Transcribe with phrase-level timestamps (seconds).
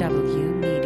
[0.00, 0.79] FW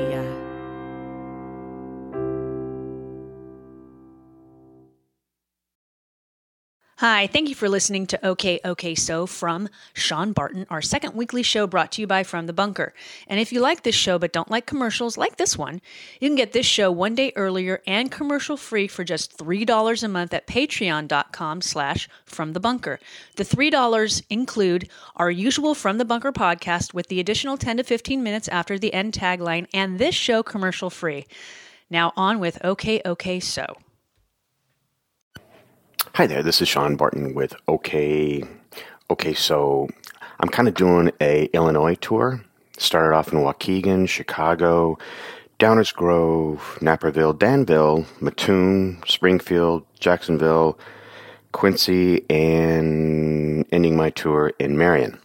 [6.98, 11.42] Hi, thank you for listening to OK OK So from Sean Barton, our second weekly
[11.42, 12.94] show brought to you by From the Bunker.
[13.26, 15.80] And if you like this show but don't like commercials like this one,
[16.20, 20.08] you can get this show one day earlier and commercial free for just $3 a
[20.08, 23.00] month at patreon.com slash from the bunker.
[23.34, 28.22] The $3 include our usual From the Bunker podcast with the additional 10 to 15
[28.22, 31.26] minutes after the end tagline and this show commercial free.
[31.90, 33.83] Now on with OK OK So.
[36.16, 38.44] Hi there, this is Sean Barton with OK.
[39.10, 39.88] Okay, so
[40.38, 42.40] I'm kind of doing a Illinois tour.
[42.78, 44.96] Started off in Waukegan, Chicago,
[45.58, 50.78] Downers Grove, Naperville, Danville, Mattoon, Springfield, Jacksonville,
[51.50, 55.18] Quincy, and ending my tour in Marion.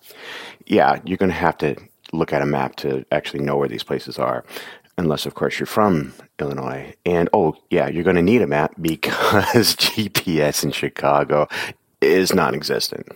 [0.66, 1.76] Yeah, you're going to have to
[2.14, 4.44] look at a map to actually know where these places are
[5.00, 6.94] unless of course you're from Illinois.
[7.06, 11.48] And oh yeah, you're going to need a map because GPS in Chicago
[12.02, 13.08] is non-existent.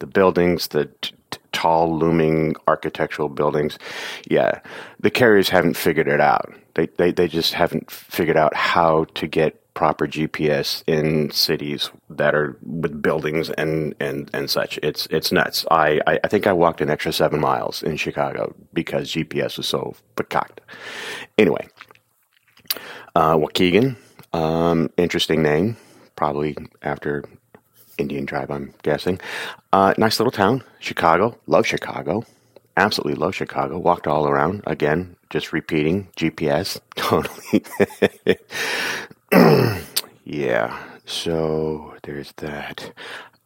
[0.00, 3.78] The buildings, the t- t- tall looming architectural buildings,
[4.28, 4.60] yeah,
[4.98, 6.52] the carriers haven't figured it out.
[6.74, 12.34] They, they they just haven't figured out how to get proper GPS in cities that
[12.34, 14.78] are with buildings and, and, and such.
[14.82, 15.64] It's it's nuts.
[15.70, 19.66] I, I, I think I walked an extra seven miles in Chicago because GPS was
[19.66, 20.60] so pecocked.
[21.38, 21.66] Anyway,
[23.14, 23.96] uh, Waukegan,
[24.34, 25.78] um, interesting name,
[26.14, 27.24] probably after
[27.96, 29.18] Indian tribe, I'm guessing.
[29.72, 31.38] Uh, nice little town, Chicago.
[31.46, 32.26] Love Chicago.
[32.76, 33.78] Absolutely love Chicago.
[33.78, 34.62] Walked all around.
[34.66, 36.78] Again, just repeating GPS.
[36.96, 37.64] Totally.
[40.24, 42.92] yeah, so there's that.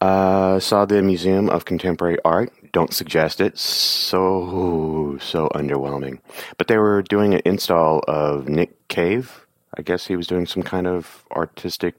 [0.01, 2.53] Uh, saw the Museum of Contemporary Art.
[2.73, 3.59] Don't suggest it.
[3.59, 6.21] So, so underwhelming.
[6.59, 9.47] But they were doing an install of Nick Cave.
[9.77, 11.97] I guess he was doing some kind of artistic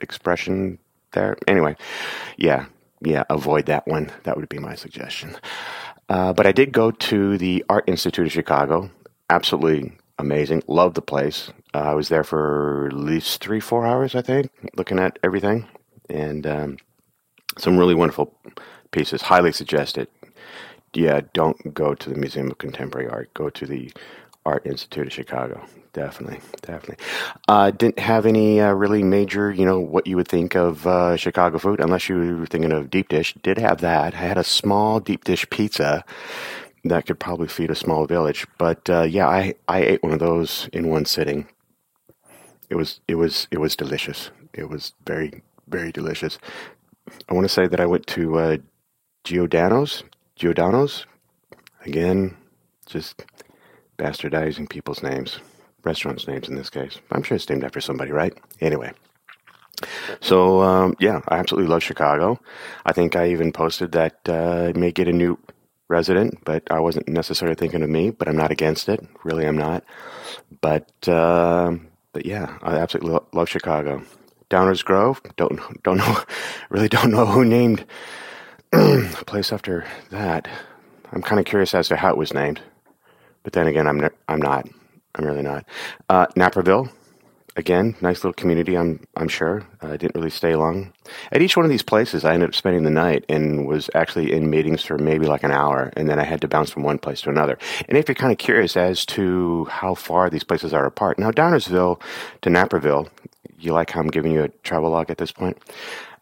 [0.00, 0.78] expression
[1.12, 1.36] there.
[1.46, 1.76] Anyway,
[2.36, 2.66] yeah,
[3.02, 4.10] yeah, avoid that one.
[4.24, 5.36] That would be my suggestion.
[6.08, 8.90] Uh, but I did go to the Art Institute of Chicago.
[9.28, 10.62] Absolutely amazing.
[10.66, 11.50] Loved the place.
[11.74, 15.66] Uh, I was there for at least three, four hours, I think, looking at everything.
[16.08, 16.76] And um,
[17.58, 18.34] some really wonderful
[18.90, 19.22] pieces.
[19.22, 20.08] Highly suggested.
[20.94, 23.32] Yeah, don't go to the Museum of Contemporary Art.
[23.34, 23.92] Go to the
[24.44, 25.64] Art Institute of Chicago.
[25.92, 27.04] Definitely, definitely.
[27.48, 31.16] Uh, didn't have any uh, really major, you know, what you would think of uh,
[31.16, 33.34] Chicago food, unless you were thinking of deep dish.
[33.42, 34.14] Did have that.
[34.14, 36.04] I had a small deep dish pizza
[36.84, 38.46] that could probably feed a small village.
[38.58, 41.48] But uh, yeah, I, I ate one of those in one sitting.
[42.68, 44.30] It was it was it was delicious.
[44.54, 46.38] It was very very delicious.
[47.28, 48.56] I want to say that I went to uh,
[49.24, 50.04] Giordano's.
[50.36, 51.06] Giordano's
[51.84, 52.36] again,
[52.86, 53.24] just
[53.98, 55.38] bastardizing people's names,
[55.84, 56.98] restaurants' names in this case.
[57.10, 58.36] I'm sure it's named after somebody, right?
[58.60, 58.92] Anyway.
[60.20, 62.40] So um, yeah, I absolutely love Chicago.
[62.84, 65.38] I think I even posted that uh, I may get a new
[65.90, 68.10] resident, but I wasn't necessarily thinking of me.
[68.10, 69.06] But I'm not against it.
[69.24, 69.84] Really, I'm not.
[70.62, 71.76] But uh,
[72.12, 74.02] but yeah, I absolutely lo- love Chicago.
[74.48, 75.20] Downers Grove.
[75.36, 76.18] Don't don't know.
[76.70, 77.84] Really don't know who named
[78.72, 80.46] a place after that.
[81.12, 82.60] I'm kind of curious as to how it was named.
[83.42, 84.68] But then again, I'm ne- I'm not.
[85.16, 85.64] I'm really not.
[86.08, 86.88] Uh, Naperville.
[87.56, 88.76] Again, nice little community.
[88.76, 89.66] I'm I'm sure.
[89.82, 90.92] I didn't really stay long.
[91.32, 94.32] At each one of these places, I ended up spending the night and was actually
[94.32, 96.98] in meetings for maybe like an hour, and then I had to bounce from one
[96.98, 97.58] place to another.
[97.88, 101.32] And if you're kind of curious as to how far these places are apart, now
[101.32, 102.00] Downersville
[102.42, 103.08] to Naperville,
[103.58, 105.58] you like how I'm giving you a travel log at this point?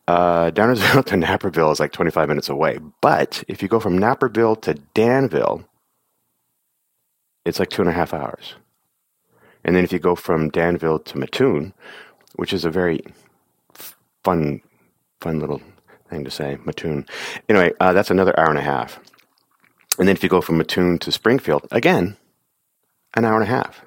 [0.09, 2.79] Uh, Downersville to Naperville is like 25 minutes away.
[3.03, 5.65] But if you go from Naperville to Danville,
[7.45, 8.55] it's like two and a half hours.
[9.65, 11.73] And then if you go from Danville to Mattoon,
[12.37, 13.01] which is a very
[14.25, 14.61] fun,
[15.21, 15.61] fun little
[16.09, 17.07] thing to say, Mattoon.
[17.49, 19.01] Anyway, uh, that's another hour and a half.
[19.99, 22.17] And then if you go from Mattoon to Springfield, again,
[23.15, 23.85] an hour and a half.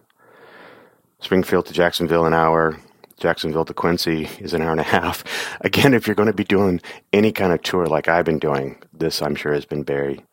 [1.20, 2.78] Springfield to Jacksonville, an hour.
[3.18, 5.24] Jacksonville to Quincy is an hour and a half.
[5.62, 6.82] Again, if you're going to be doing
[7.14, 10.26] any kind of tour like I've been doing, this I'm sure has been very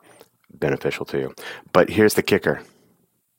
[0.55, 1.35] beneficial to you.
[1.73, 2.63] But here's the kicker.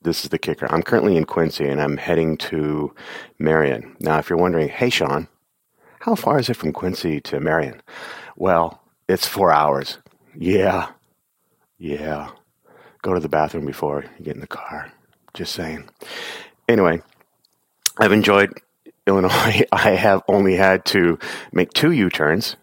[0.02, 0.72] This is the kicker.
[0.72, 2.94] I'm currently in Quincy and I'm heading to
[3.38, 3.96] Marion.
[4.00, 5.28] Now, if you're wondering, hey, Sean,
[6.00, 7.82] how far is it from Quincy to Marion?
[8.38, 9.98] Well, it's four hours.
[10.36, 10.92] Yeah.
[11.78, 12.30] Yeah.
[13.02, 14.92] Go to the bathroom before you get in the car.
[15.34, 15.90] Just saying.
[16.68, 17.02] Anyway,
[17.98, 18.54] I've enjoyed
[19.06, 19.64] Illinois.
[19.72, 21.20] I have only had to
[21.52, 22.56] make two U turns,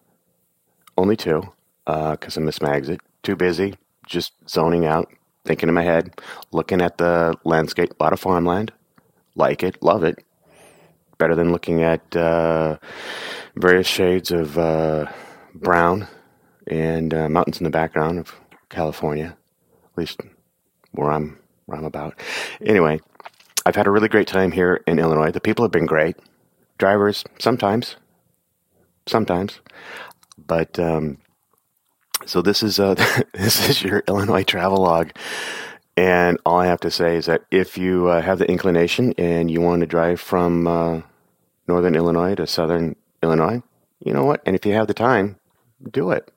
[0.96, 1.42] only two,
[1.84, 3.00] because uh, I miss my exit.
[3.22, 3.74] Too busy,
[4.06, 5.10] just zoning out,
[5.46, 6.20] thinking in my head,
[6.52, 8.72] looking at the landscape, a lot of farmland,
[9.34, 10.22] like it, love it.
[11.18, 12.76] Better than looking at uh,
[13.54, 15.06] various shades of uh,
[15.54, 16.08] brown
[16.66, 18.34] and uh, mountains in the background of
[18.68, 19.36] California,
[19.84, 20.20] at least
[20.92, 22.18] where I'm where I'm about.
[22.60, 23.00] Anyway,
[23.64, 25.30] I've had a really great time here in Illinois.
[25.30, 26.16] The people have been great.
[26.78, 27.96] Drivers sometimes,
[29.06, 29.60] sometimes,
[30.46, 31.18] but um,
[32.26, 32.94] so this is uh,
[33.32, 35.12] this is your Illinois travel log.
[35.96, 39.50] And all I have to say is that if you uh, have the inclination and
[39.50, 41.00] you want to drive from uh,
[41.66, 43.62] northern Illinois to southern Illinois,
[44.04, 44.42] you know what?
[44.44, 45.36] And if you have the time,
[45.90, 46.30] do it.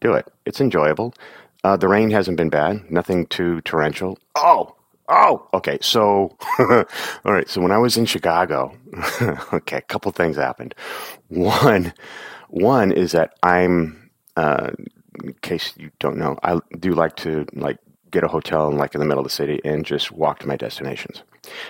[0.00, 0.28] Do it.
[0.44, 1.14] It's enjoyable.
[1.62, 2.90] Uh, the rain hasn't been bad.
[2.90, 4.18] Nothing too torrential.
[4.34, 4.74] Oh,
[5.08, 5.48] oh.
[5.54, 5.78] Okay.
[5.80, 7.48] So, all right.
[7.48, 8.76] So when I was in Chicago,
[9.52, 10.74] okay, a couple things happened.
[11.28, 11.92] One,
[12.48, 14.10] one is that I'm.
[14.36, 14.72] Uh,
[15.22, 17.78] in case you don't know, I do like to like
[18.10, 20.48] get a hotel in like in the middle of the city and just walk to
[20.48, 21.22] my destinations.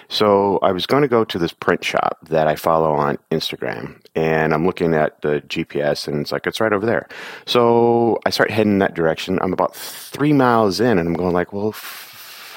[0.09, 4.01] So I was going to go to this print shop that I follow on Instagram,
[4.15, 7.09] and I'm looking at the GPS, and it's like it's right over there.
[7.47, 9.39] So I start heading that direction.
[9.43, 11.69] I'm about three miles in, and I'm going like, well.
[11.69, 12.13] F-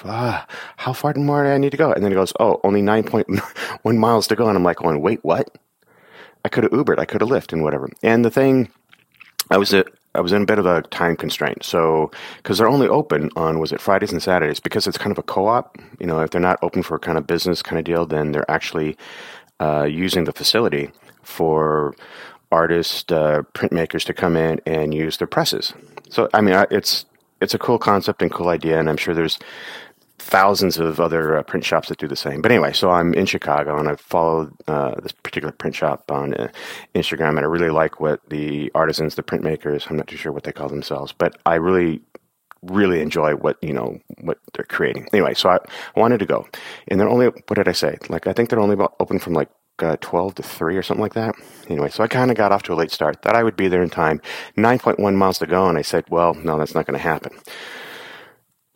[0.05, 0.43] uh,
[0.77, 1.91] how far more do I need to go?
[1.91, 4.47] And then it goes, oh, only 9.1 miles to go.
[4.47, 5.49] And I'm like, going, wait, what?
[6.45, 7.89] I could have Ubered, I could have Lyft, and whatever.
[8.03, 8.69] And the thing,
[9.49, 9.87] I was at
[10.17, 11.63] I was in a bit of a time constraint.
[11.63, 14.59] So, because they're only open on, was it Fridays and Saturdays?
[14.59, 16.99] Because it's kind of a co op, you know, if they're not open for a
[16.99, 18.97] kind of business kind of deal, then they're actually
[19.59, 20.89] uh, using the facility
[21.21, 21.95] for
[22.51, 25.73] artists, uh, printmakers to come in and use their presses.
[26.09, 27.05] So, I mean, it's,
[27.39, 29.37] it's a cool concept and cool idea, and I'm sure there's
[30.27, 32.41] thousands of other uh, print shops that do the same.
[32.41, 36.33] But anyway, so I'm in Chicago and I follow uh, this particular print shop on
[36.33, 36.49] uh,
[36.93, 40.43] Instagram, and I really like what the artisans, the printmakers, I'm not too sure what
[40.43, 42.01] they call themselves, but I really
[42.63, 45.59] really enjoy what you know what they're creating anyway so i
[45.95, 46.45] wanted to go
[46.87, 49.33] and they're only what did i say like i think they're only about open from
[49.33, 49.47] like
[49.79, 51.35] uh, 12 to 3 or something like that.
[51.69, 53.21] Anyway, so I kind of got off to a late start.
[53.21, 54.21] Thought I would be there in time.
[54.57, 57.37] 9.1 miles to go, and I said, well, no, that's not going to happen.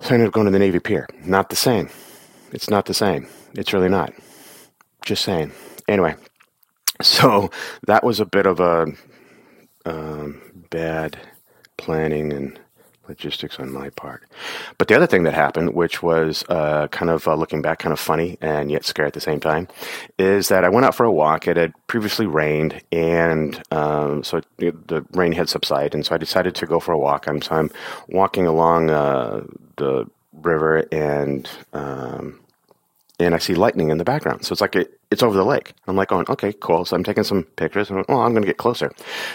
[0.02, 1.08] So I ended up going to the Navy Pier.
[1.24, 1.90] Not the same.
[2.52, 3.28] It's not the same.
[3.54, 4.12] It's really not.
[5.06, 5.52] Just saying.
[5.88, 6.16] Anyway,
[7.04, 7.52] so
[7.86, 8.88] that was a bit of a
[9.86, 11.20] um, bad
[11.78, 12.60] planning and
[13.08, 14.24] logistics on my part.
[14.78, 17.94] But the other thing that happened, which was uh, kind of uh, looking back, kind
[17.94, 19.68] of funny and yet scary at the same time,
[20.18, 21.48] is that I went out for a walk.
[21.48, 26.18] It had previously rained, and um, so it, the rain had subsided, and so I
[26.18, 27.28] decided to go for a walk.
[27.28, 27.72] I'm, so I'm
[28.08, 29.44] walking along uh,
[29.78, 32.40] the river, and um,
[33.20, 34.46] and I see lightning in the background.
[34.46, 35.74] So it's like it, it's over the lake.
[35.88, 36.86] I'm like going, okay, cool.
[36.86, 38.92] So I'm taking some pictures and oh, I'm going to get closer.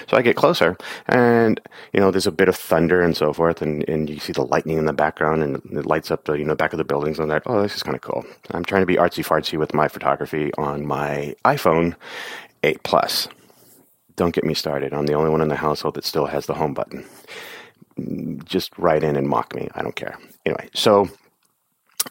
[0.09, 0.77] So I get closer
[1.07, 1.61] and,
[1.93, 3.61] you know, there's a bit of thunder and so forth.
[3.61, 6.45] And, and you see the lightning in the background and it lights up the, you
[6.45, 7.43] know, back of the buildings and that.
[7.45, 8.25] Oh, this is kind of cool.
[8.53, 11.95] I'm trying to be artsy fartsy with my photography on my iPhone
[12.63, 13.29] 8 Plus.
[14.17, 14.95] Don't get me started.
[14.95, 17.05] I'm the only one in the household that still has the home button.
[18.45, 19.69] Just write in and mock me.
[19.75, 20.19] I don't care.
[20.47, 21.11] Anyway, so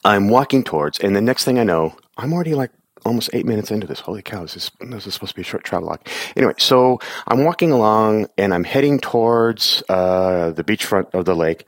[0.03, 2.71] I'm walking towards, and the next thing I know, I'm already like
[3.05, 3.99] almost eight minutes into this.
[4.01, 5.99] Holy cow, this is, this is supposed to be a short travel log.
[6.35, 11.67] Anyway, so I'm walking along and I'm heading towards uh, the beachfront of the lake.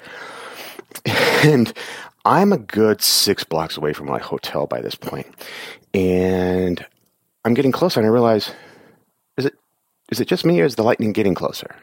[1.44, 1.72] And
[2.26, 5.28] I'm a good six blocks away from my hotel by this point.
[5.94, 6.84] And
[7.46, 8.52] I'm getting closer and I realize,
[9.38, 9.54] is it
[10.12, 11.76] is it just me or is the lightning getting closer?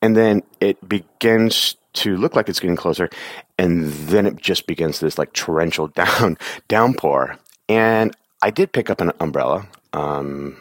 [0.00, 3.10] And then it begins to look like it's getting closer,
[3.58, 7.36] and then it just begins this like torrential down downpour.
[7.68, 9.68] And I did pick up an umbrella.
[9.92, 10.60] Um,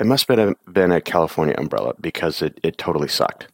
[0.00, 3.46] it must have been a, been a California umbrella because it, it totally sucked.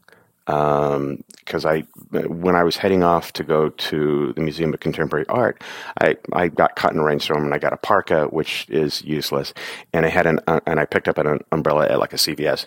[0.47, 5.27] Because um, I, when I was heading off to go to the Museum of Contemporary
[5.29, 5.63] Art,
[6.01, 9.53] I, I got caught in a rainstorm and I got a parka, which is useless,
[9.93, 12.67] and I had an uh, and I picked up an umbrella at like a CVS.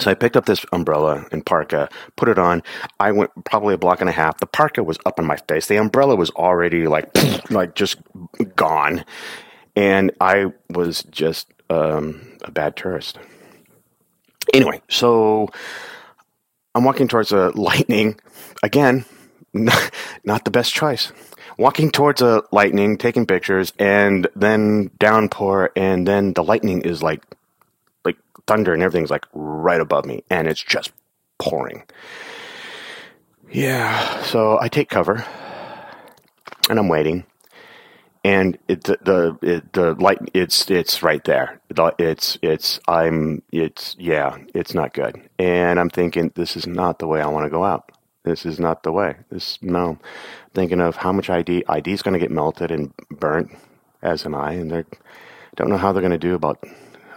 [0.00, 2.62] So I picked up this umbrella and parka, put it on.
[3.00, 4.38] I went probably a block and a half.
[4.38, 5.66] The parka was up in my face.
[5.66, 7.10] The umbrella was already like,
[7.50, 7.96] like just
[8.54, 9.04] gone.
[9.74, 13.18] And I was just um, a bad tourist.
[14.54, 15.48] Anyway, so
[16.74, 18.20] I'm walking towards a lightning.
[18.62, 19.04] Again,
[19.52, 19.90] not,
[20.24, 21.12] not the best choice.
[21.58, 27.20] Walking towards a lightning, taking pictures, and then downpour, and then the lightning is like
[28.46, 30.92] thunder and everything's like right above me and it's just
[31.38, 31.82] pouring.
[33.50, 35.24] Yeah, so I take cover
[36.68, 37.24] and I'm waiting.
[38.24, 41.60] And it, the the it, the light it's it's right there.
[41.98, 45.22] It's it's I'm it's yeah it's not good.
[45.38, 47.90] And I'm thinking this is not the way I want to go out.
[48.24, 49.16] This is not the way.
[49.30, 49.98] This no.
[50.52, 53.52] Thinking of how much ID ID is going to get melted and burnt,
[54.02, 54.84] as am I, and they
[55.56, 56.62] don't know how they're going to do about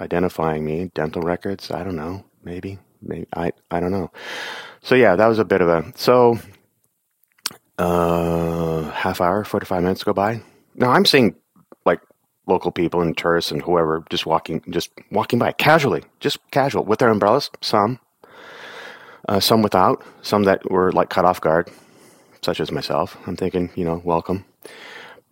[0.01, 0.91] identifying me.
[0.93, 2.25] Dental records, I don't know.
[2.43, 4.11] Maybe, maybe I I don't know.
[4.81, 6.39] So yeah, that was a bit of a so.
[7.77, 10.39] Uh, half hour, forty five minutes go by.
[10.75, 11.35] Now I'm seeing
[11.83, 11.99] like
[12.45, 16.99] local people and tourists and whoever just walking, just walking by casually, just casual with
[16.99, 17.49] their umbrellas.
[17.61, 17.99] Some,
[19.27, 21.71] uh, some without, some that were like cut off guard,
[22.43, 23.17] such as myself.
[23.25, 24.45] I'm thinking, you know, welcome.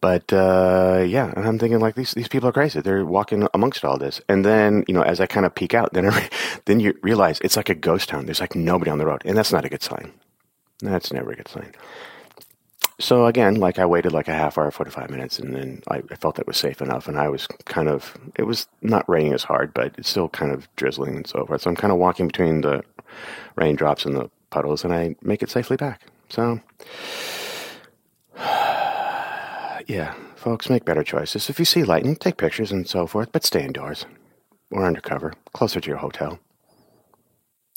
[0.02, 2.80] But uh, yeah, and I'm thinking like these these people are crazy.
[2.80, 5.94] They're walking amongst all this, and then you know, as I kind of peek out,
[5.94, 6.30] then I,
[6.66, 8.26] then you realize it's like a ghost town.
[8.26, 10.14] There's like nobody on the road, and that's not a good sign.
[10.82, 11.74] That's never a good sign.
[13.00, 16.02] So again, like I waited like a half hour, forty five minutes, and then I,
[16.12, 19.34] I felt that was safe enough, and I was kind of it was not raining
[19.34, 21.62] as hard, but it's still kind of drizzling and so forth.
[21.62, 22.84] So I'm kind of walking between the
[23.56, 26.04] raindrops and the puddles, and I make it safely back.
[26.30, 26.62] So
[29.90, 31.50] yeah, folks, make better choices.
[31.50, 34.06] If you see lightning, take pictures and so forth, but stay indoors
[34.70, 36.40] or undercover, closer to your hotel.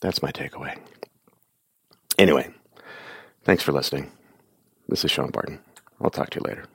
[0.03, 0.77] That's my takeaway.
[2.19, 2.51] Anyway,
[3.45, 4.13] thanks for listening.
[4.89, 5.59] This is Sean Barton.
[6.03, 6.67] I'll talk to you later.